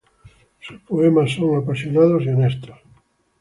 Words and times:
Sus 0.61 0.81
poemas 0.81 1.31
son 1.31 1.57
apasionados 1.61 2.23
y 2.23 2.29
honestos. 2.29 2.75